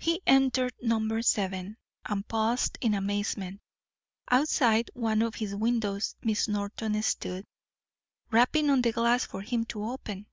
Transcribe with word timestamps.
He 0.00 0.20
entered 0.26 0.72
number 0.82 1.22
seven, 1.22 1.76
and 2.04 2.26
paused 2.26 2.76
in 2.80 2.92
amazement. 2.92 3.60
Outside 4.28 4.90
one 4.94 5.22
of 5.22 5.36
his 5.36 5.54
windows 5.54 6.16
Miss 6.24 6.48
Norton 6.48 7.00
stood, 7.04 7.44
rapping 8.32 8.68
on 8.68 8.82
the 8.82 8.90
glass 8.90 9.24
for 9.24 9.42
him 9.42 9.64
to 9.66 9.84
open. 9.84 10.26